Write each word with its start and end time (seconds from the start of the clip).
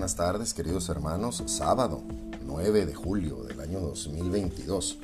buenas 0.00 0.16
tardes 0.16 0.54
queridos 0.54 0.88
hermanos. 0.88 1.42
Sábado 1.44 2.02
9 2.46 2.86
de 2.86 2.94
julio 2.94 3.42
del 3.42 3.60
año 3.60 3.80
2022. 3.80 4.96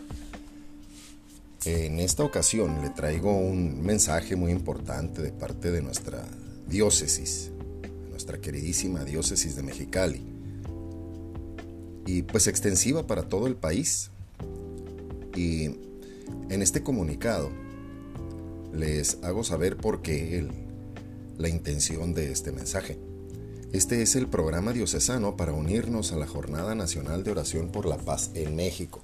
En 1.67 2.01
esta 2.01 2.25
ocasión 2.25 2.81
le 2.81 2.89
traigo 2.89 3.37
un 3.37 3.83
mensaje 3.83 4.37
muy 4.37 4.53
importante 4.53 5.21
de 5.21 5.33
parte 5.33 5.71
de 5.71 5.83
nuestra 5.83 6.25
diócesis, 6.67 7.51
nuestra 8.09 8.41
queridísima 8.41 9.05
diócesis 9.05 9.55
de 9.55 9.63
Mexicali. 9.63 10.23
Y 12.07 12.23
pues 12.23 12.47
extensiva 12.47 13.07
para 13.07 13.29
todo 13.29 13.49
el 13.49 13.57
país. 13.57 14.11
Y 15.35 15.77
en 16.49 16.63
este 16.63 16.83
comunicado 16.83 17.51
les 18.73 19.19
hago 19.23 19.45
saber 19.45 19.77
por 19.77 20.01
qué 20.01 20.49
la 21.37 21.51
intención 21.51 22.15
de 22.15 22.33
este 22.33 22.51
mensaje. 22.51 23.06
Este 23.77 24.01
es 24.01 24.17
el 24.17 24.27
programa 24.27 24.73
diocesano 24.73 25.37
para 25.37 25.53
unirnos 25.53 26.11
a 26.13 26.17
la 26.17 26.27
Jornada 26.27 26.75
Nacional 26.75 27.25
de 27.25 27.33
Oración 27.33 27.69
por 27.69 27.85
la 27.85 27.99
Paz 27.99 28.31
en 28.33 28.57
México. 28.57 29.03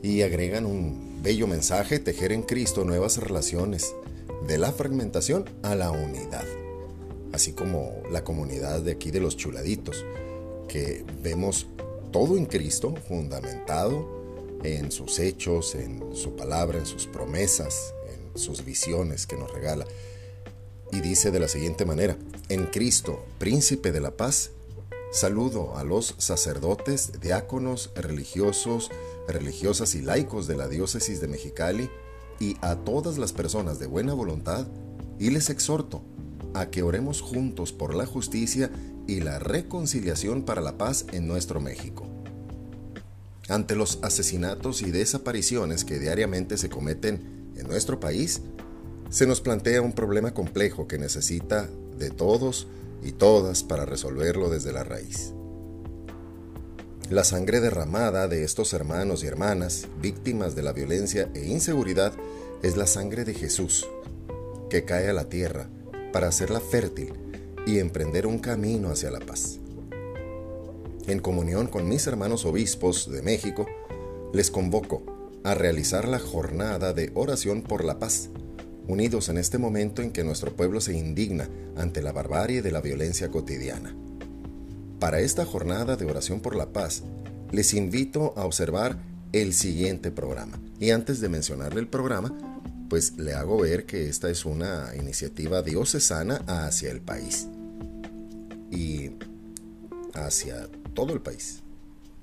Y 0.00 0.22
agregan 0.22 0.64
un 0.64 1.18
bello 1.24 1.48
mensaje, 1.48 1.98
tejer 1.98 2.30
en 2.30 2.42
Cristo 2.42 2.84
nuevas 2.84 3.16
relaciones, 3.16 3.92
de 4.46 4.58
la 4.58 4.70
fragmentación 4.70 5.44
a 5.64 5.74
la 5.74 5.90
unidad. 5.90 6.44
Así 7.32 7.50
como 7.50 8.00
la 8.12 8.22
comunidad 8.22 8.82
de 8.82 8.92
aquí 8.92 9.10
de 9.10 9.18
los 9.18 9.36
chuladitos, 9.36 10.04
que 10.68 11.04
vemos 11.20 11.66
todo 12.12 12.36
en 12.36 12.46
Cristo 12.46 12.94
fundamentado 13.08 14.60
en 14.62 14.92
sus 14.92 15.18
hechos, 15.18 15.74
en 15.74 16.14
su 16.14 16.36
palabra, 16.36 16.78
en 16.78 16.86
sus 16.86 17.08
promesas, 17.08 17.92
en 18.08 18.38
sus 18.38 18.64
visiones 18.64 19.26
que 19.26 19.34
nos 19.34 19.52
regala 19.52 19.84
y 20.92 21.00
dice 21.00 21.30
de 21.30 21.40
la 21.40 21.48
siguiente 21.48 21.84
manera, 21.84 22.16
en 22.48 22.66
Cristo, 22.66 23.24
príncipe 23.38 23.92
de 23.92 24.00
la 24.00 24.12
paz, 24.12 24.50
saludo 25.12 25.76
a 25.76 25.84
los 25.84 26.14
sacerdotes, 26.18 27.20
diáconos, 27.20 27.90
religiosos, 27.94 28.90
religiosas 29.28 29.94
y 29.94 30.02
laicos 30.02 30.46
de 30.46 30.56
la 30.56 30.68
diócesis 30.68 31.20
de 31.20 31.28
Mexicali 31.28 31.90
y 32.38 32.56
a 32.60 32.76
todas 32.76 33.18
las 33.18 33.32
personas 33.32 33.78
de 33.78 33.86
buena 33.86 34.12
voluntad 34.12 34.66
y 35.18 35.30
les 35.30 35.50
exhorto 35.50 36.02
a 36.54 36.70
que 36.70 36.82
oremos 36.82 37.20
juntos 37.20 37.72
por 37.72 37.94
la 37.94 38.06
justicia 38.06 38.70
y 39.06 39.20
la 39.20 39.38
reconciliación 39.38 40.42
para 40.42 40.60
la 40.60 40.78
paz 40.78 41.06
en 41.12 41.26
nuestro 41.26 41.60
México. 41.60 42.06
Ante 43.48 43.76
los 43.76 44.00
asesinatos 44.02 44.82
y 44.82 44.90
desapariciones 44.90 45.84
que 45.84 45.98
diariamente 45.98 46.58
se 46.58 46.68
cometen 46.68 47.52
en 47.56 47.66
nuestro 47.68 48.00
país, 48.00 48.42
se 49.10 49.26
nos 49.26 49.40
plantea 49.40 49.82
un 49.82 49.92
problema 49.92 50.34
complejo 50.34 50.88
que 50.88 50.98
necesita 50.98 51.68
de 51.98 52.10
todos 52.10 52.66
y 53.02 53.12
todas 53.12 53.62
para 53.62 53.84
resolverlo 53.84 54.50
desde 54.50 54.72
la 54.72 54.84
raíz. 54.84 55.32
La 57.08 57.22
sangre 57.22 57.60
derramada 57.60 58.26
de 58.26 58.42
estos 58.42 58.72
hermanos 58.72 59.22
y 59.22 59.28
hermanas, 59.28 59.86
víctimas 60.02 60.56
de 60.56 60.62
la 60.62 60.72
violencia 60.72 61.30
e 61.34 61.46
inseguridad, 61.46 62.12
es 62.62 62.76
la 62.76 62.86
sangre 62.86 63.24
de 63.24 63.34
Jesús, 63.34 63.88
que 64.68 64.84
cae 64.84 65.08
a 65.08 65.12
la 65.12 65.28
tierra 65.28 65.68
para 66.12 66.26
hacerla 66.26 66.58
fértil 66.58 67.12
y 67.64 67.78
emprender 67.78 68.26
un 68.26 68.40
camino 68.40 68.90
hacia 68.90 69.12
la 69.12 69.20
paz. 69.20 69.60
En 71.06 71.20
comunión 71.20 71.68
con 71.68 71.88
mis 71.88 72.08
hermanos 72.08 72.44
obispos 72.44 73.08
de 73.08 73.22
México, 73.22 73.66
les 74.32 74.50
convoco 74.50 75.04
a 75.44 75.54
realizar 75.54 76.08
la 76.08 76.18
jornada 76.18 76.92
de 76.92 77.12
oración 77.14 77.62
por 77.62 77.84
la 77.84 78.00
paz 78.00 78.30
unidos 78.88 79.28
en 79.28 79.38
este 79.38 79.58
momento 79.58 80.02
en 80.02 80.10
que 80.10 80.24
nuestro 80.24 80.54
pueblo 80.54 80.80
se 80.80 80.96
indigna 80.96 81.48
ante 81.76 82.02
la 82.02 82.12
barbarie 82.12 82.62
de 82.62 82.70
la 82.72 82.80
violencia 82.80 83.30
cotidiana. 83.30 83.94
Para 85.00 85.20
esta 85.20 85.44
jornada 85.44 85.96
de 85.96 86.06
oración 86.06 86.40
por 86.40 86.56
la 86.56 86.72
paz, 86.72 87.02
les 87.52 87.74
invito 87.74 88.32
a 88.36 88.44
observar 88.44 88.98
el 89.32 89.52
siguiente 89.52 90.10
programa. 90.10 90.58
Y 90.80 90.90
antes 90.90 91.20
de 91.20 91.28
mencionarle 91.28 91.80
el 91.80 91.88
programa, 91.88 92.32
pues 92.88 93.16
le 93.18 93.34
hago 93.34 93.58
ver 93.58 93.86
que 93.86 94.08
esta 94.08 94.30
es 94.30 94.44
una 94.44 94.92
iniciativa 94.98 95.62
diocesana 95.62 96.42
hacia 96.46 96.90
el 96.90 97.00
país 97.00 97.48
y 98.70 99.10
hacia 100.14 100.68
todo 100.94 101.12
el 101.12 101.20
país. 101.20 101.62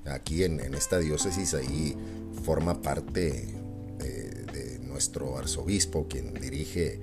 Aquí 0.06 0.44
en, 0.44 0.60
esta 0.74 1.00
diócesis 1.00 1.54
ahí 1.54 1.96
forma 2.44 2.82
parte 2.82 3.48
nuestro 4.94 5.38
arzobispo, 5.38 6.08
quien 6.08 6.34
dirige 6.36 7.00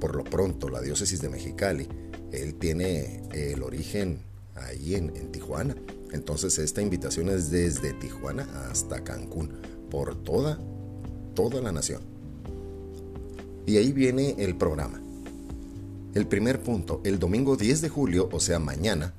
por 0.00 0.16
lo 0.16 0.24
pronto 0.24 0.68
la 0.68 0.80
diócesis 0.80 1.20
de 1.20 1.28
Mexicali, 1.28 1.86
él 2.32 2.54
tiene 2.54 3.22
el 3.32 3.62
origen 3.62 4.18
ahí 4.54 4.94
en, 4.94 5.12
Tijuana. 5.30 5.76
Entonces 6.12 6.58
esta 6.58 6.82
invitación 6.82 7.28
es 7.28 7.50
desde 7.50 7.92
Tijuana 7.92 8.48
hasta 8.70 9.04
Cancún, 9.04 9.52
por 9.90 10.14
toda, 10.16 10.58
toda 11.34 11.60
la 11.60 11.72
nación. 11.72 12.02
Y 13.66 13.76
ahí 13.76 13.92
viene 13.92 14.34
el 14.38 14.56
programa. 14.56 15.00
El 16.14 16.26
primer 16.26 16.62
punto, 16.62 17.02
el 17.04 17.18
domingo 17.18 17.56
10 17.56 17.82
de 17.82 17.88
julio, 17.90 18.28
o 18.32 18.40
sea 18.40 18.58
mañana, 18.58 19.12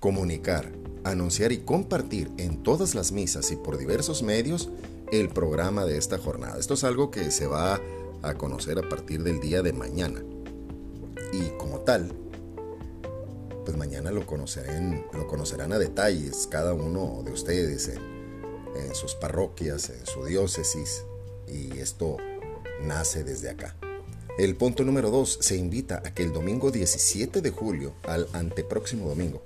comunicar, 0.00 0.70
anunciar 1.04 1.52
y 1.52 1.58
compartir 1.58 2.30
en 2.36 2.62
todas 2.62 2.94
las 2.94 3.12
misas 3.12 3.50
y 3.52 3.56
por 3.56 3.78
diversos 3.78 4.22
medios 4.22 4.68
el 5.12 5.28
programa 5.28 5.84
de 5.84 5.98
esta 5.98 6.18
jornada. 6.18 6.58
Esto 6.58 6.74
es 6.74 6.84
algo 6.84 7.10
que 7.10 7.30
se 7.30 7.46
va 7.46 7.80
a 8.22 8.34
conocer 8.34 8.78
a 8.78 8.88
partir 8.88 9.22
del 9.22 9.40
día 9.40 9.62
de 9.62 9.72
mañana. 9.72 10.22
Y 11.32 11.50
como 11.58 11.80
tal, 11.80 12.12
pues 13.64 13.76
mañana 13.76 14.10
lo 14.10 14.26
conocerán, 14.26 15.04
lo 15.12 15.26
conocerán 15.26 15.72
a 15.72 15.78
detalles 15.78 16.46
cada 16.50 16.72
uno 16.72 17.22
de 17.24 17.32
ustedes 17.32 17.88
en, 17.88 18.94
sus 18.94 19.14
parroquias, 19.14 19.90
en 19.90 20.06
su 20.06 20.24
diócesis. 20.24 21.04
Y 21.48 21.78
esto 21.78 22.16
nace 22.82 23.24
desde 23.24 23.50
acá. 23.50 23.76
El 24.38 24.54
punto 24.56 24.84
número 24.84 25.10
2 25.10 25.38
se 25.40 25.56
invita 25.56 26.02
a 26.04 26.12
que 26.12 26.22
el 26.22 26.32
domingo 26.32 26.70
17 26.70 27.40
de 27.40 27.50
julio, 27.50 27.94
al 28.04 28.28
antepróximo 28.34 29.08
domingo, 29.08 29.42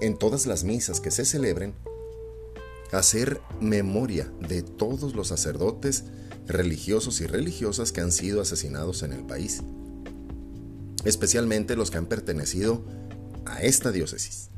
en 0.00 0.18
todas 0.18 0.46
las 0.46 0.64
misas 0.64 1.00
que 1.00 1.10
se 1.10 1.24
celebren, 1.24 1.74
hacer 2.92 3.40
memoria 3.60 4.30
de 4.48 4.62
todos 4.62 5.14
los 5.14 5.28
sacerdotes 5.28 6.04
religiosos 6.46 7.20
y 7.20 7.26
religiosas 7.26 7.92
que 7.92 8.00
han 8.00 8.12
sido 8.12 8.40
asesinados 8.40 9.02
en 9.02 9.12
el 9.12 9.24
país, 9.24 9.62
especialmente 11.04 11.76
los 11.76 11.90
que 11.90 11.98
han 11.98 12.06
pertenecido 12.06 12.84
a 13.44 13.62
esta 13.62 13.92
diócesis. 13.92 14.50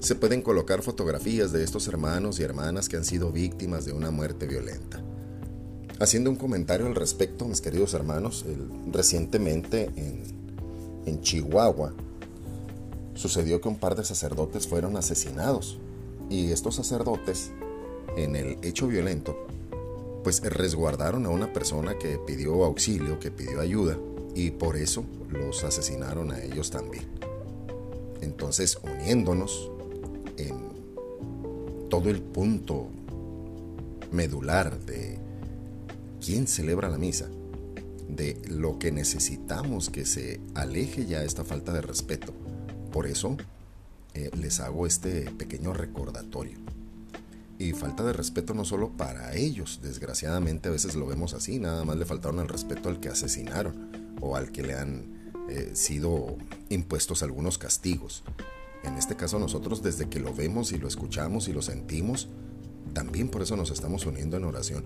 Se 0.00 0.14
pueden 0.14 0.42
colocar 0.42 0.82
fotografías 0.82 1.52
de 1.52 1.64
estos 1.64 1.88
hermanos 1.88 2.38
y 2.38 2.42
hermanas 2.42 2.88
que 2.88 2.96
han 2.96 3.04
sido 3.04 3.32
víctimas 3.32 3.84
de 3.86 3.92
una 3.92 4.10
muerte 4.10 4.46
violenta. 4.46 5.02
Haciendo 6.00 6.28
un 6.28 6.36
comentario 6.36 6.86
al 6.86 6.94
respecto, 6.94 7.46
mis 7.46 7.60
queridos 7.60 7.94
hermanos, 7.94 8.44
recientemente 8.92 9.90
en, 9.96 11.22
Chihuahua 11.22 11.94
sucedió 13.14 13.60
que 13.60 13.68
un 13.68 13.78
par 13.78 13.94
de 13.94 14.04
sacerdotes 14.04 14.66
fueron 14.66 14.96
asesinados 14.96 15.78
y 16.30 16.52
estos 16.52 16.76
sacerdotes, 16.76 17.52
en 18.16 18.36
el 18.36 18.58
hecho 18.62 18.86
violento, 18.86 19.46
pues 20.22 20.40
resguardaron 20.42 21.26
a 21.26 21.30
una 21.30 21.52
persona 21.52 21.98
que 21.98 22.18
pidió 22.18 22.64
auxilio, 22.64 23.18
que 23.18 23.30
pidió 23.30 23.60
ayuda, 23.60 23.98
y 24.34 24.50
por 24.50 24.76
eso 24.76 25.04
los 25.30 25.64
asesinaron 25.64 26.32
a 26.32 26.42
ellos 26.42 26.70
también. 26.70 27.04
Entonces, 28.20 28.78
uniéndonos 28.82 29.70
en 30.36 31.88
todo 31.88 32.08
el 32.08 32.22
punto 32.22 32.88
medular 34.10 34.80
de 34.80 35.18
quién 36.24 36.46
celebra 36.46 36.88
la 36.88 36.98
misa, 36.98 37.28
de 38.08 38.40
lo 38.48 38.78
que 38.78 38.92
necesitamos 38.92 39.90
que 39.90 40.04
se 40.06 40.40
aleje 40.54 41.06
ya 41.06 41.22
esta 41.22 41.44
falta 41.44 41.72
de 41.72 41.80
respeto. 41.80 42.32
Por 42.92 43.06
eso 43.06 43.36
eh, 44.14 44.30
les 44.38 44.60
hago 44.60 44.86
este 44.86 45.30
pequeño 45.32 45.72
recordatorio. 45.72 46.58
Y 47.58 47.72
falta 47.72 48.02
de 48.02 48.12
respeto 48.12 48.54
no 48.54 48.64
solo 48.64 48.90
para 48.90 49.34
ellos, 49.34 49.80
desgraciadamente 49.82 50.68
a 50.68 50.72
veces 50.72 50.96
lo 50.96 51.06
vemos 51.06 51.34
así, 51.34 51.58
nada 51.58 51.84
más 51.84 51.96
le 51.96 52.04
faltaron 52.04 52.40
el 52.40 52.48
respeto 52.48 52.88
al 52.88 53.00
que 53.00 53.08
asesinaron 53.08 54.16
o 54.20 54.36
al 54.36 54.50
que 54.50 54.62
le 54.62 54.74
han 54.74 55.04
eh, 55.48 55.70
sido 55.74 56.36
impuestos 56.68 57.22
algunos 57.22 57.58
castigos. 57.58 58.24
En 58.82 58.94
este 58.94 59.16
caso 59.16 59.38
nosotros 59.38 59.82
desde 59.82 60.08
que 60.08 60.20
lo 60.20 60.34
vemos 60.34 60.72
y 60.72 60.78
lo 60.78 60.88
escuchamos 60.88 61.48
y 61.48 61.52
lo 61.52 61.62
sentimos, 61.62 62.28
también 62.92 63.28
por 63.28 63.42
eso 63.42 63.56
nos 63.56 63.70
estamos 63.70 64.06
uniendo 64.06 64.36
en 64.36 64.44
oración. 64.44 64.84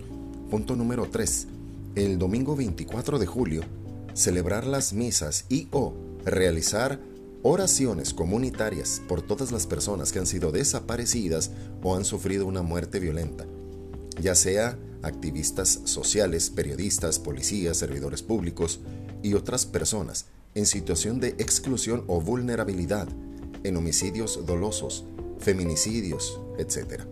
Punto 0.49 0.75
número 0.75 1.07
3. 1.09 1.47
El 1.95 2.17
domingo 2.17 2.55
24 2.55 3.19
de 3.19 3.25
julio, 3.25 3.61
celebrar 4.13 4.65
las 4.65 4.93
misas 4.93 5.45
y 5.49 5.67
o 5.71 5.93
realizar 6.25 6.99
Oraciones 7.41 8.13
comunitarias 8.13 9.01
por 9.07 9.21
todas 9.21 9.53
las 9.53 9.65
personas 9.65 10.11
que 10.11 10.19
han 10.19 10.25
sido 10.25 10.51
desaparecidas 10.51 11.51
o 11.81 11.95
han 11.95 12.03
sufrido 12.03 12.45
una 12.45 12.63
muerte 12.63 12.99
violenta, 12.99 13.45
ya 14.21 14.35
sea 14.35 14.77
activistas 15.03 15.79
sociales, 15.85 16.49
periodistas, 16.49 17.17
policías, 17.17 17.77
servidores 17.77 18.23
públicos 18.23 18.81
y 19.23 19.35
otras 19.35 19.65
personas 19.65 20.25
en 20.53 20.65
situación 20.65 21.21
de 21.21 21.29
exclusión 21.37 22.03
o 22.07 22.19
vulnerabilidad 22.19 23.07
en 23.63 23.77
homicidios 23.77 24.45
dolosos, 24.45 25.05
feminicidios, 25.39 26.41
etc. 26.57 27.03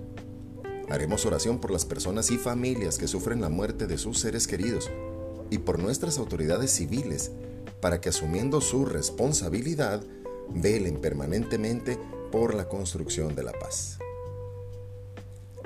Haremos 0.90 1.26
oración 1.26 1.60
por 1.60 1.72
las 1.72 1.86
personas 1.86 2.32
y 2.32 2.38
familias 2.38 2.98
que 2.98 3.08
sufren 3.08 3.40
la 3.40 3.48
muerte 3.48 3.88
de 3.88 3.98
sus 3.98 4.20
seres 4.20 4.46
queridos 4.46 4.90
y 5.50 5.60
por 5.60 5.80
nuestras 5.80 6.18
autoridades 6.18 6.72
civiles 6.72 7.32
para 7.82 8.02
que 8.02 8.10
asumiendo 8.10 8.62
su 8.62 8.86
responsabilidad 8.86 10.04
velen 10.50 11.00
permanentemente 11.00 11.98
por 12.32 12.54
la 12.54 12.68
construcción 12.68 13.36
de 13.36 13.44
la 13.44 13.54
paz. 13.54 14.00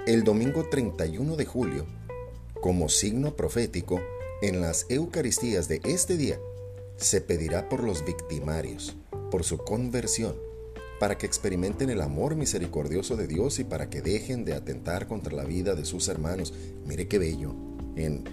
El 0.07 0.23
domingo 0.23 0.67
31 0.69 1.35
de 1.35 1.45
julio, 1.45 1.85
como 2.59 2.89
signo 2.89 3.35
profético, 3.35 4.01
en 4.41 4.59
las 4.59 4.87
Eucaristías 4.89 5.67
de 5.67 5.79
este 5.83 6.17
día, 6.17 6.39
se 6.97 7.21
pedirá 7.21 7.69
por 7.69 7.83
los 7.83 8.03
victimarios, 8.03 8.95
por 9.29 9.43
su 9.43 9.59
conversión, 9.59 10.35
para 10.99 11.17
que 11.17 11.25
experimenten 11.25 11.89
el 11.89 12.01
amor 12.01 12.35
misericordioso 12.35 13.15
de 13.15 13.27
Dios 13.27 13.59
y 13.59 13.63
para 13.63 13.89
que 13.89 14.01
dejen 14.01 14.45
de 14.45 14.53
atentar 14.53 15.07
contra 15.07 15.35
la 15.35 15.45
vida 15.45 15.75
de 15.75 15.85
sus 15.85 16.07
hermanos. 16.07 16.53
Mire 16.85 17.07
qué 17.07 17.17
bello. 17.17 17.55
En, 17.95 18.23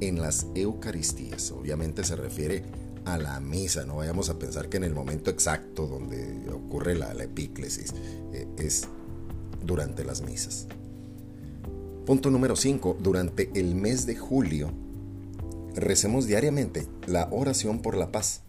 en 0.00 0.20
las 0.20 0.46
Eucaristías, 0.54 1.50
obviamente 1.50 2.04
se 2.04 2.16
refiere 2.16 2.62
a 3.04 3.18
la 3.18 3.40
misa, 3.40 3.84
no 3.84 3.96
vayamos 3.96 4.30
a 4.30 4.38
pensar 4.38 4.68
que 4.68 4.76
en 4.76 4.84
el 4.84 4.94
momento 4.94 5.30
exacto 5.30 5.86
donde 5.86 6.48
ocurre 6.50 6.94
la, 6.94 7.12
epíclesis 7.12 7.94
eh, 8.32 8.46
es 8.58 8.88
durante 9.64 10.04
las 10.04 10.22
misas. 10.22 10.66
Punto 12.06 12.30
número 12.30 12.56
5. 12.56 12.96
Durante 13.00 13.50
el 13.54 13.74
mes 13.74 14.06
de 14.06 14.16
julio, 14.16 14.72
recemos 15.74 16.26
diariamente 16.26 16.86
la 17.06 17.28
oración 17.30 17.82
por 17.82 17.96
la 17.96 18.10
paz 18.10 18.42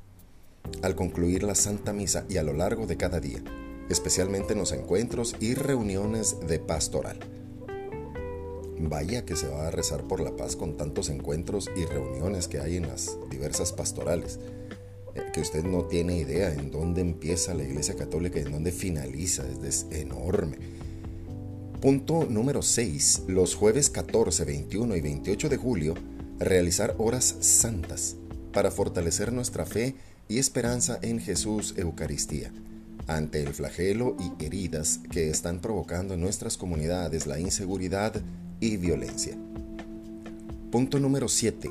al 0.82 0.96
concluir 0.96 1.44
la 1.44 1.56
Santa 1.56 1.94
Misa 1.94 2.26
y 2.30 2.38
a 2.38 2.44
lo 2.44 2.54
largo 2.54 2.88
de 2.88 2.98
cada 2.98 3.20
día, 3.20 3.44
especialmente 3.90 4.54
en 4.54 4.60
los 4.60 4.72
encuentros 4.72 5.36
y 5.40 5.54
reuniones 5.54 6.38
de 6.48 6.60
pastoral. 6.60 7.20
Vaya 8.90 9.26
que 9.26 9.36
se 9.36 9.48
va 9.48 9.68
a 9.68 9.72
rezar 9.72 10.04
por 10.08 10.22
la 10.22 10.36
paz 10.36 10.56
con 10.56 10.78
tantos 10.78 11.10
encuentros 11.10 11.70
y 11.76 11.86
reuniones 11.86 12.48
que 12.48 12.60
hay 12.60 12.78
en 12.78 12.88
las 12.88 13.18
diversas 13.30 13.72
pastorales, 13.74 14.40
eh, 15.16 15.22
que 15.34 15.42
usted 15.42 15.64
no 15.64 15.86
tiene 15.86 16.18
idea 16.18 16.54
en 16.54 16.72
dónde 16.72 17.02
empieza 17.02 17.54
la 17.54 17.64
Iglesia 17.64 17.96
Católica 17.96 18.40
y 18.40 18.44
en 18.44 18.52
dónde 18.52 18.72
finaliza, 18.72 19.44
es 19.64 19.86
enorme. 19.92 20.58
Punto 21.82 22.26
número 22.30 22.62
6. 22.62 23.24
Los 23.28 23.56
jueves 23.56 23.90
14, 23.90 24.46
21 24.46 24.96
y 24.96 25.02
28 25.02 25.50
de 25.50 25.58
julio, 25.58 25.96
realizar 26.40 26.96
horas 26.98 27.36
santas 27.40 28.16
para 28.54 28.72
fortalecer 28.72 29.34
nuestra 29.34 29.66
fe 29.66 29.96
y 30.28 30.38
esperanza 30.38 31.00
en 31.02 31.20
Jesús 31.20 31.74
Eucaristía 31.78 32.52
ante 33.08 33.42
el 33.42 33.54
flagelo 33.54 34.16
y 34.20 34.46
heridas 34.46 35.00
que 35.12 35.30
están 35.30 35.60
provocando 35.60 36.14
en 36.14 36.22
nuestras 36.22 36.58
comunidades 36.58 37.28
la 37.28 37.40
inseguridad 37.40 38.22
y 38.62 38.78
violencia. 38.78 39.36
Punto 40.72 41.00
número 41.00 41.28
7. 41.28 41.70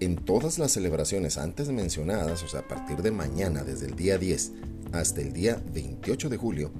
En 0.00 0.16
todas 0.16 0.58
las 0.58 0.72
celebraciones 0.72 1.38
antes 1.38 1.70
mencionadas, 1.70 2.42
o 2.42 2.48
sea, 2.48 2.60
a 2.60 2.68
partir 2.68 2.98
de 3.02 3.10
mañana, 3.10 3.64
desde 3.64 3.86
el 3.86 3.96
día 3.96 4.18
10 4.18 4.52
hasta 4.92 5.22
el 5.22 5.32
día 5.32 5.62
28 5.72 6.28
de 6.28 6.36
julio, 6.36 6.70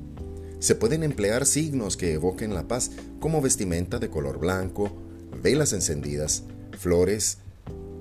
se 0.59 0.75
pueden 0.75 1.03
emplear 1.03 1.47
signos 1.47 1.97
que 1.97 2.13
evoquen 2.13 2.53
la 2.53 2.69
paz 2.69 2.91
como 3.21 3.41
vestimenta 3.41 3.99
de 3.99 4.11
color 4.11 4.39
blanco, 4.39 4.93
velas 5.43 5.73
encendidas, 5.73 6.43
flores, 6.79 7.39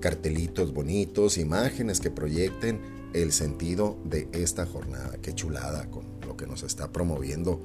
cartelitos 0.01 0.73
bonitos, 0.73 1.37
imágenes 1.37 1.99
que 1.99 2.11
proyecten 2.11 2.79
el 3.13 3.31
sentido 3.31 3.97
de 4.03 4.27
esta 4.33 4.65
jornada. 4.65 5.17
Qué 5.21 5.33
chulada 5.33 5.89
con 5.89 6.05
lo 6.27 6.35
que 6.35 6.47
nos 6.47 6.63
está 6.63 6.91
promoviendo 6.91 7.61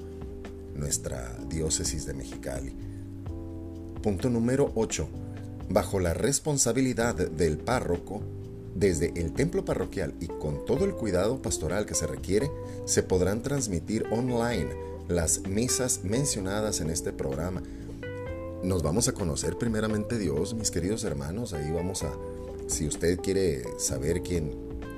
nuestra 0.74 1.36
diócesis 1.48 2.06
de 2.06 2.14
Mexicali. 2.14 2.91
Punto 4.02 4.28
número 4.28 4.72
8. 4.74 5.08
Bajo 5.68 6.00
la 6.00 6.12
responsabilidad 6.12 7.14
del 7.14 7.56
párroco, 7.56 8.20
desde 8.74 9.12
el 9.14 9.32
templo 9.32 9.64
parroquial 9.64 10.14
y 10.18 10.26
con 10.26 10.66
todo 10.66 10.84
el 10.84 10.94
cuidado 10.94 11.40
pastoral 11.40 11.86
que 11.86 11.94
se 11.94 12.08
requiere, 12.08 12.50
se 12.84 13.04
podrán 13.04 13.42
transmitir 13.42 14.04
online 14.10 14.70
las 15.06 15.46
misas 15.46 16.00
mencionadas 16.02 16.80
en 16.80 16.90
este 16.90 17.12
programa. 17.12 17.62
Nos 18.64 18.82
vamos 18.82 19.06
a 19.06 19.12
conocer 19.12 19.56
primeramente 19.56 20.18
Dios, 20.18 20.54
mis 20.54 20.72
queridos 20.72 21.04
hermanos. 21.04 21.52
Ahí 21.52 21.70
vamos 21.70 22.02
a, 22.02 22.12
si 22.66 22.88
usted 22.88 23.20
quiere 23.20 23.62
saber 23.78 24.22
quién, 24.22 24.52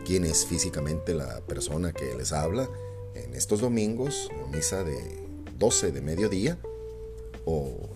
quién 0.07 0.25
es 0.25 0.47
físicamente 0.47 1.13
la 1.13 1.43
persona 1.43 1.93
que 1.93 2.15
les 2.15 2.33
habla, 2.33 2.71
en 3.15 3.35
estos 3.35 3.61
domingos, 3.61 4.31
misa 4.51 4.83
de 4.83 4.97
12 5.59 5.93
de 5.93 6.01
mediodía 6.01 6.59
o 7.45 7.94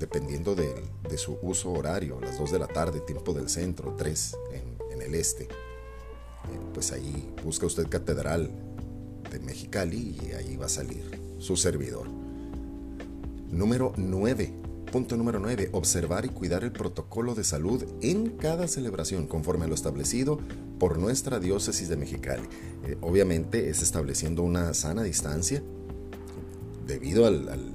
dependiendo 0.00 0.54
de, 0.54 0.72
su 1.18 1.38
uso 1.42 1.70
horario, 1.70 2.18
las 2.20 2.38
2 2.38 2.52
de 2.52 2.58
la 2.58 2.66
tarde, 2.66 3.00
tiempo 3.00 3.34
del 3.34 3.50
centro, 3.50 3.94
3 3.96 4.36
en, 4.92 5.02
el 5.02 5.14
este. 5.14 5.44
Eh, 5.44 5.48
pues 6.74 6.92
ahí 6.92 7.32
busca 7.44 7.66
usted 7.66 7.88
Catedral 7.88 8.50
de 9.30 9.38
Mexicali 9.40 10.18
y 10.22 10.32
ahí 10.32 10.56
va 10.56 10.66
a 10.66 10.70
salir 10.70 11.18
su 11.38 11.56
servidor. 11.56 12.06
Número 13.50 13.92
9. 13.96 14.52
Punto 14.92 15.16
número 15.16 15.38
9. 15.38 15.70
Observar 15.72 16.24
y 16.24 16.28
cuidar 16.28 16.64
el 16.64 16.72
protocolo 16.72 17.34
de 17.34 17.44
salud 17.44 17.84
en 18.02 18.30
cada 18.30 18.68
celebración 18.68 19.26
conforme 19.26 19.66
a 19.66 19.68
lo 19.68 19.74
establecido 19.74 20.38
por 20.78 20.98
nuestra 20.98 21.40
diócesis 21.40 21.88
de 21.88 21.96
Mexicali. 21.96 22.48
Eh, 22.84 22.96
obviamente 23.00 23.68
es 23.68 23.82
estableciendo 23.82 24.42
una 24.42 24.74
sana 24.74 25.02
distancia 25.02 25.62
debido 26.86 27.26
al 27.26 27.69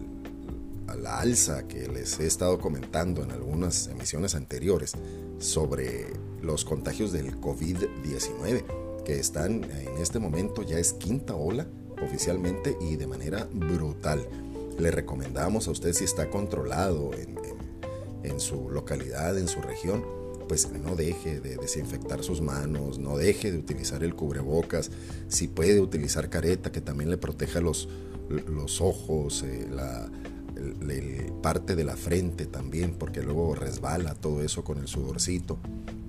la 0.93 1.19
alza 1.19 1.67
que 1.67 1.87
les 1.87 2.19
he 2.19 2.27
estado 2.27 2.59
comentando 2.59 3.23
en 3.23 3.31
algunas 3.31 3.87
emisiones 3.87 4.35
anteriores 4.35 4.93
sobre 5.39 6.07
los 6.41 6.65
contagios 6.65 7.11
del 7.11 7.39
COVID-19, 7.39 9.03
que 9.03 9.19
están 9.19 9.63
en 9.63 9.97
este 9.99 10.19
momento 10.19 10.61
ya 10.61 10.77
es 10.77 10.93
quinta 10.93 11.35
ola 11.35 11.67
oficialmente 12.03 12.77
y 12.81 12.95
de 12.95 13.07
manera 13.07 13.47
brutal. 13.51 14.27
Le 14.77 14.91
recomendamos 14.91 15.67
a 15.67 15.71
usted 15.71 15.93
si 15.93 16.03
está 16.03 16.29
controlado 16.29 17.11
en, 17.13 17.35
en 18.23 18.39
su 18.39 18.69
localidad, 18.69 19.37
en 19.37 19.47
su 19.47 19.61
región, 19.61 20.03
pues 20.47 20.71
no 20.71 20.95
deje 20.95 21.39
de 21.39 21.57
desinfectar 21.57 22.23
sus 22.23 22.42
manos, 22.42 22.99
no 22.99 23.18
deje 23.18 23.51
de 23.51 23.57
utilizar 23.57 24.04
el 24.04 24.15
cubrebocas, 24.15 24.92
si 25.27 25.47
puede 25.47 25.80
utilizar 25.80 26.30
careta 26.30 26.71
que 26.71 26.81
también 26.81 27.09
le 27.09 27.18
proteja 27.18 27.61
los, 27.61 27.89
los 28.30 28.81
ojos, 28.81 29.44
eh, 29.44 29.68
la, 29.71 30.09
parte 31.42 31.76
de 31.76 31.83
la 31.83 31.95
frente 31.95 32.45
también, 32.45 32.95
porque 32.97 33.21
luego 33.21 33.56
resbala 33.56 34.16
todo 34.16 34.42
eso 34.42 34.64
con 34.64 34.80
el 34.80 34.88
sudorcito. 34.88 35.59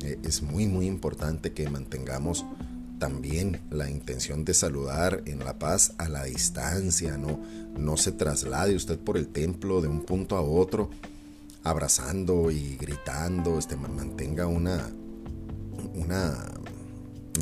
Eh, 0.02 0.18
es 0.22 0.42
muy, 0.42 0.66
muy 0.66 0.86
importante 0.86 1.52
que 1.52 1.68
mantengamos 1.68 2.44
también 2.98 3.60
la 3.70 3.90
intención 3.90 4.44
de 4.44 4.54
saludar 4.54 5.22
en 5.26 5.40
la 5.40 5.58
paz 5.58 5.92
a 5.98 6.08
la 6.08 6.24
distancia, 6.24 7.18
no, 7.18 7.40
no 7.76 7.96
se 7.96 8.12
traslade 8.12 8.74
usted 8.74 8.98
por 8.98 9.18
el 9.18 9.28
templo 9.28 9.82
de 9.82 9.88
un 9.88 10.02
punto 10.02 10.36
a 10.36 10.40
otro 10.40 10.90
abrazando 11.66 12.50
y 12.50 12.76
gritando, 12.76 13.58
este, 13.58 13.76
mantenga 13.76 14.46
una, 14.46 14.88
una 15.94 16.52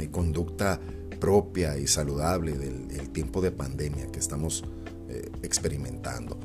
eh, 0.00 0.08
conducta 0.10 0.80
propia 1.20 1.76
y 1.78 1.86
saludable 1.86 2.52
del, 2.52 3.10
tiempo 3.10 3.40
de 3.40 3.52
pandemia 3.52 4.10
que 4.10 4.18
estamos 4.18 4.64
eh, 5.08 5.30
experimentando. 5.42 6.36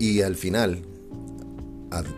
Y 0.00 0.22
al 0.22 0.34
final, 0.34 0.82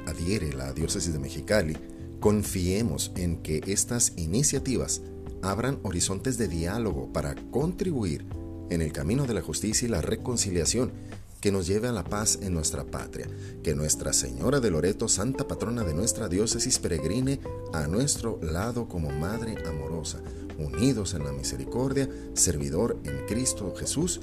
adhiere 0.07 0.53
la 0.53 0.73
diócesis 0.73 1.12
de 1.12 1.19
Mexicali, 1.19 1.77
confiemos 2.21 3.11
en 3.17 3.43
que 3.43 3.61
estas 3.67 4.12
iniciativas 4.17 5.03
abran 5.43 5.81
horizontes 5.83 6.39
de 6.39 6.47
diálogo 6.47 7.12
para 7.12 7.35
contribuir 7.51 8.25
en 8.71 8.83
el 8.83 8.93
camino 8.93 9.27
de 9.27 9.35
la 9.35 9.43
justicia 9.43 9.89
y 9.89 9.91
la 9.91 10.01
reconciliación 10.01 10.93
que 11.41 11.51
nos 11.51 11.67
lleve 11.67 11.89
a 11.89 11.93
la 11.93 12.05
paz 12.05 12.39
en 12.41 12.55
nuestra 12.55 12.85
patria. 12.85 13.27
Que 13.65 13.75
Nuestra 13.75 14.12
Señora 14.12 14.61
de 14.61 14.71
Loreto, 14.71 15.09
santa 15.09 15.49
patrona 15.49 15.83
de 15.83 15.93
nuestra 15.93 16.29
diócesis, 16.29 16.79
peregrine 16.79 17.41
a 17.73 17.89
nuestro 17.89 18.39
lado 18.43 18.89
como 18.89 19.11
Madre 19.11 19.57
amorosa, 19.67 20.21
unidos 20.57 21.15
en 21.15 21.25
la 21.25 21.33
misericordia, 21.33 22.09
servidor 22.35 22.97
en 23.03 23.27
Cristo 23.27 23.75
Jesús 23.77 24.21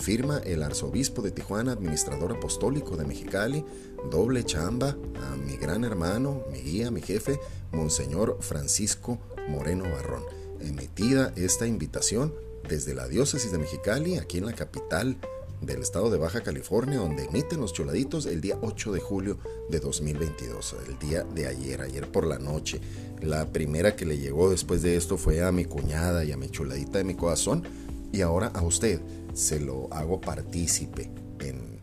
firma 0.00 0.38
el 0.44 0.62
arzobispo 0.62 1.22
de 1.22 1.30
Tijuana, 1.30 1.72
administrador 1.72 2.32
apostólico 2.32 2.96
de 2.96 3.04
Mexicali, 3.04 3.64
doble 4.10 4.44
chamba 4.44 4.96
a 5.30 5.36
mi 5.36 5.56
gran 5.56 5.84
hermano, 5.84 6.42
mi 6.50 6.60
guía, 6.60 6.90
mi 6.90 7.02
jefe, 7.02 7.38
Monseñor 7.72 8.38
Francisco 8.40 9.18
Moreno 9.48 9.84
Barrón. 9.84 10.24
Emitida 10.60 11.32
esta 11.36 11.66
invitación 11.66 12.34
desde 12.68 12.94
la 12.94 13.08
diócesis 13.08 13.52
de 13.52 13.58
Mexicali, 13.58 14.16
aquí 14.16 14.38
en 14.38 14.46
la 14.46 14.52
capital 14.52 15.16
del 15.60 15.82
estado 15.82 16.10
de 16.10 16.18
Baja 16.18 16.42
California, 16.42 16.98
donde 16.98 17.24
emiten 17.24 17.60
los 17.60 17.72
chuladitos 17.72 18.26
el 18.26 18.40
día 18.40 18.58
8 18.62 18.92
de 18.92 19.00
julio 19.00 19.38
de 19.68 19.80
2022, 19.80 20.76
el 20.88 20.98
día 20.98 21.24
de 21.24 21.46
ayer, 21.46 21.82
ayer 21.82 22.10
por 22.10 22.26
la 22.26 22.38
noche. 22.38 22.80
La 23.20 23.46
primera 23.46 23.94
que 23.94 24.06
le 24.06 24.18
llegó 24.18 24.50
después 24.50 24.82
de 24.82 24.96
esto 24.96 25.18
fue 25.18 25.42
a 25.42 25.52
mi 25.52 25.66
cuñada 25.66 26.24
y 26.24 26.32
a 26.32 26.36
mi 26.36 26.48
chuladita 26.48 26.98
de 26.98 27.04
mi 27.04 27.14
corazón, 27.14 27.64
y 28.12 28.22
ahora 28.22 28.48
a 28.48 28.62
usted 28.62 29.00
se 29.34 29.60
lo 29.60 29.92
hago 29.92 30.20
partícipe 30.20 31.10
en, 31.40 31.80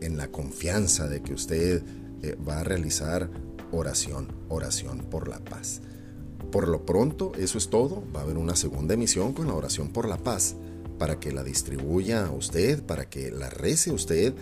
en 0.00 0.16
la 0.16 0.28
confianza 0.28 1.08
de 1.08 1.22
que 1.22 1.34
usted 1.34 1.82
eh, 2.22 2.36
va 2.46 2.60
a 2.60 2.64
realizar 2.64 3.30
oración, 3.72 4.28
oración 4.48 4.98
por 5.10 5.28
la 5.28 5.38
paz. 5.40 5.80
Por 6.50 6.68
lo 6.68 6.86
pronto, 6.86 7.32
eso 7.36 7.58
es 7.58 7.68
todo. 7.68 8.02
Va 8.14 8.20
a 8.20 8.22
haber 8.22 8.38
una 8.38 8.56
segunda 8.56 8.94
emisión 8.94 9.32
con 9.32 9.46
la 9.48 9.54
oración 9.54 9.88
por 9.88 10.08
la 10.08 10.18
paz 10.18 10.56
para 10.98 11.20
que 11.20 11.32
la 11.32 11.44
distribuya 11.44 12.26
a 12.26 12.30
usted, 12.30 12.82
para 12.82 13.08
que 13.08 13.30
la 13.30 13.50
rece 13.50 13.90
usted 13.90 14.34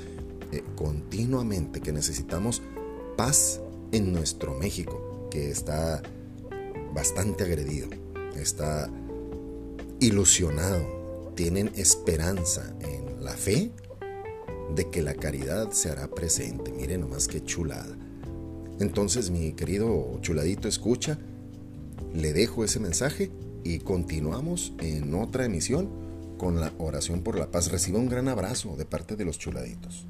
eh, 0.53 0.63
continuamente, 0.77 1.81
que 1.81 1.93
necesitamos 1.93 2.63
paz 3.17 3.61
en 3.93 4.13
nuestro 4.13 4.55
México, 4.55 5.29
que 5.31 5.51
está 5.51 6.03
bastante 6.93 7.45
agredido, 7.45 7.89
está 8.37 8.89
ilusionado, 9.99 11.04
tienen 11.35 11.73
esperanza 11.77 12.75
en 12.81 13.25
la 13.25 13.33
fe 13.33 13.71
de 14.75 14.91
que 14.91 15.03
la 15.03 15.15
caridad 15.15 15.71
se 15.71 15.91
hará 15.91 16.09
presente. 16.09 16.73
Miren 16.73 17.01
nomás 17.03 17.29
qué 17.29 17.43
chulada. 17.45 17.97
Entonces, 18.81 19.31
mi 19.31 19.53
querido 19.53 20.19
chuladito, 20.21 20.69
escucha, 20.69 21.19
le 22.13 22.33
dejo 22.33 22.65
ese 22.65 22.81
mensaje 22.81 23.31
y 23.63 23.79
continuamos 23.79 24.73
en 24.81 25.15
otra 25.15 25.45
emisión 25.45 25.89
con 26.39 26.61
la 26.61 26.73
oración 26.79 27.23
por 27.23 27.39
la 27.39 27.51
paz. 27.51 27.71
Reciba 27.71 27.99
un 27.99 28.09
gran 28.09 28.29
abrazo 28.29 28.77
de 28.77 28.85
parte 28.85 29.17
de 29.17 29.25
los 29.25 29.39
chuladitos. 29.39 30.07